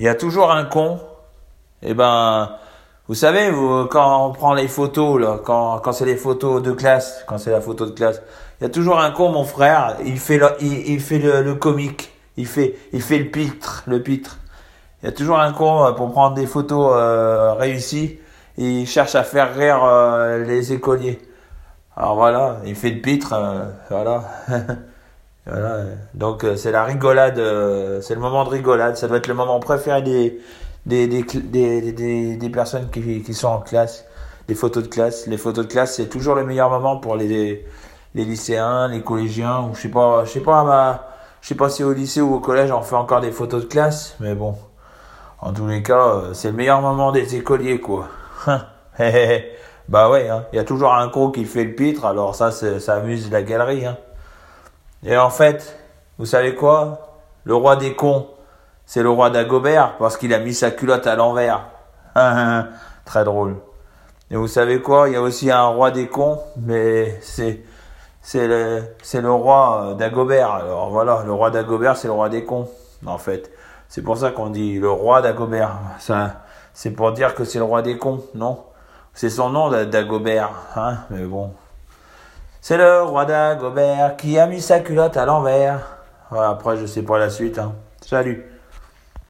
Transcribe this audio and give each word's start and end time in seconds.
il 0.00 0.04
y 0.04 0.08
a 0.08 0.14
toujours 0.14 0.50
un 0.50 0.64
con. 0.64 0.98
Et 1.82 1.92
ben, 1.92 2.52
vous 3.06 3.14
savez, 3.14 3.50
vous, 3.50 3.84
quand 3.84 4.26
on 4.26 4.32
prend 4.32 4.54
les 4.54 4.66
photos, 4.66 5.40
quand, 5.44 5.78
quand 5.78 5.92
c'est 5.92 6.06
les 6.06 6.16
photos 6.16 6.62
de 6.62 6.72
classe, 6.72 7.22
quand 7.28 7.36
c'est 7.36 7.50
la 7.50 7.60
photo 7.60 7.84
de 7.84 7.90
classe, 7.90 8.22
il 8.60 8.64
y 8.64 8.66
a 8.66 8.70
toujours 8.70 8.98
un 8.98 9.10
con, 9.10 9.30
mon 9.30 9.44
frère, 9.44 9.98
il 10.04 10.18
fait 10.18 10.38
le, 10.38 10.48
il, 10.60 11.00
fait 11.00 11.18
le, 11.18 11.54
comique, 11.54 12.12
il 12.38 12.46
fait, 12.46 12.76
il 12.94 13.02
fait 13.02 13.18
le 13.18 13.26
pitre, 13.26 13.84
le 13.86 14.02
pitre. 14.02 14.38
Il 15.02 15.06
y 15.06 15.08
a 15.10 15.12
toujours 15.12 15.38
un 15.38 15.52
con 15.52 15.84
euh, 15.84 15.92
pour 15.92 16.10
prendre 16.10 16.34
des 16.34 16.46
photos 16.46 16.92
euh, 16.94 17.52
réussies, 17.52 18.18
il 18.56 18.86
cherche 18.86 19.14
à 19.14 19.22
faire 19.22 19.54
rire 19.54 19.84
euh, 19.84 20.44
les 20.44 20.72
écoliers. 20.72 21.20
Alors 21.94 22.14
voilà, 22.14 22.56
il 22.64 22.74
fait 22.74 22.90
le 22.90 23.02
pitre, 23.02 23.34
voilà. 23.90 24.24
voilà. 25.46 25.84
Donc 26.14 26.44
euh, 26.44 26.56
c'est 26.56 26.70
la 26.70 26.84
rigolade, 26.84 27.38
euh, 27.38 28.00
c'est 28.00 28.14
le 28.14 28.20
moment 28.20 28.44
de 28.44 28.50
rigolade, 28.50 28.96
ça 28.96 29.08
doit 29.08 29.18
être 29.18 29.26
le 29.26 29.34
moment 29.34 29.58
préféré 29.58 30.02
des, 30.02 30.40
des, 30.86 31.06
des, 31.06 31.22
des, 31.22 31.92
des, 31.92 32.36
des 32.36 32.50
personnes 32.50 32.90
qui, 32.90 33.22
qui 33.22 33.34
sont 33.34 33.48
en 33.48 33.60
classe, 33.60 34.04
les 34.48 34.54
photos 34.54 34.84
de 34.84 34.88
classe. 34.88 35.26
Les 35.26 35.38
photos 35.38 35.66
de 35.66 35.72
classe, 35.72 35.96
c'est 35.96 36.08
toujours 36.08 36.34
le 36.34 36.44
meilleur 36.44 36.70
moment 36.70 36.98
pour 36.98 37.16
les, 37.16 37.66
les 38.14 38.24
lycéens, 38.24 38.88
les 38.88 39.02
collégiens, 39.02 39.60
ou 39.62 39.74
je 39.74 39.82
sais 39.82 39.88
pas, 39.88 40.24
je 40.24 40.30
sais 40.30 40.40
pas, 40.40 40.62
ma, 40.64 41.08
je 41.40 41.48
sais 41.48 41.54
pas 41.54 41.68
si 41.70 41.82
au 41.84 41.92
lycée 41.92 42.20
ou 42.20 42.34
au 42.34 42.40
collège 42.40 42.70
on 42.70 42.82
fait 42.82 42.96
encore 42.96 43.20
des 43.20 43.32
photos 43.32 43.62
de 43.62 43.68
classe, 43.68 44.16
mais 44.20 44.34
bon. 44.34 44.56
En 45.40 45.52
tous 45.54 45.66
les 45.66 45.82
cas, 45.82 46.06
euh, 46.06 46.34
c'est 46.34 46.48
le 46.48 46.54
meilleur 46.54 46.82
moment 46.82 47.12
des 47.12 47.34
écoliers, 47.34 47.80
quoi. 47.80 48.08
bah 49.88 50.10
ouais, 50.10 50.28
hein. 50.28 50.44
il 50.52 50.56
y 50.56 50.58
a 50.58 50.64
toujours 50.64 50.92
un 50.94 51.08
con 51.08 51.30
qui 51.30 51.46
fait 51.46 51.64
le 51.64 51.74
pitre, 51.74 52.04
alors 52.04 52.34
ça, 52.34 52.50
ça 52.50 52.94
amuse 52.94 53.30
la 53.30 53.42
galerie. 53.42 53.86
Hein. 53.86 53.96
Et 55.04 55.16
en 55.16 55.30
fait, 55.30 55.76
vous 56.18 56.26
savez 56.26 56.54
quoi? 56.54 57.18
Le 57.44 57.54
roi 57.54 57.76
des 57.76 57.94
cons, 57.94 58.28
c'est 58.84 59.02
le 59.02 59.10
roi 59.10 59.30
d'Agobert, 59.30 59.96
parce 59.98 60.16
qu'il 60.16 60.34
a 60.34 60.38
mis 60.38 60.54
sa 60.54 60.70
culotte 60.70 61.06
à 61.06 61.16
l'envers. 61.16 61.64
Très 63.04 63.24
drôle. 63.24 63.56
Et 64.30 64.36
vous 64.36 64.46
savez 64.48 64.80
quoi? 64.80 65.08
Il 65.08 65.14
y 65.14 65.16
a 65.16 65.22
aussi 65.22 65.50
un 65.50 65.66
roi 65.66 65.90
des 65.90 66.08
cons, 66.08 66.40
mais 66.56 67.18
c'est 67.22 67.62
c'est 68.22 68.46
le 68.46 68.82
c'est 69.02 69.20
le 69.22 69.32
roi 69.32 69.86
euh, 69.92 69.94
d'Agobert. 69.94 70.50
Alors 70.52 70.90
voilà, 70.90 71.22
le 71.24 71.32
roi 71.32 71.50
d'Agobert, 71.50 71.96
c'est 71.96 72.08
le 72.08 72.12
roi 72.14 72.28
des 72.28 72.44
cons, 72.44 72.68
en 73.06 73.18
fait. 73.18 73.50
C'est 73.88 74.02
pour 74.02 74.18
ça 74.18 74.30
qu'on 74.30 74.50
dit 74.50 74.78
le 74.78 74.90
roi 74.90 75.22
d'Agobert. 75.22 75.72
Ça, 75.98 76.42
c'est 76.74 76.90
pour 76.92 77.12
dire 77.12 77.34
que 77.34 77.44
c'est 77.44 77.58
le 77.58 77.64
roi 77.64 77.82
des 77.82 77.98
cons, 77.98 78.22
non? 78.34 78.64
C'est 79.14 79.30
son 79.30 79.50
nom 79.50 79.70
d'A- 79.70 79.86
d'Agobert, 79.86 80.50
hein? 80.76 80.98
Mais 81.10 81.24
bon. 81.24 81.52
C'est 82.62 82.76
le 82.76 83.02
roi 83.04 83.24
d'Agobert 83.24 84.16
qui 84.16 84.38
a 84.38 84.46
mis 84.46 84.60
sa 84.60 84.80
culotte 84.80 85.16
à 85.16 85.24
l'envers. 85.24 85.96
Après, 86.30 86.76
je 86.76 86.84
sais 86.84 87.02
pas 87.02 87.18
la 87.18 87.30
suite, 87.30 87.58
hein. 87.58 87.72
Salut 88.02 88.44